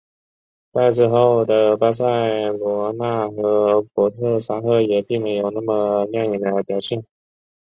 [0.73, 2.03] 在之后的巴塞
[2.53, 7.05] 罗那和帕特沙赫也并没有什么亮眼的表现。